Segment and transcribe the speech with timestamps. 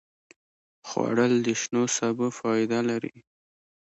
[0.87, 3.15] خوړل د شنو سبو فایده لري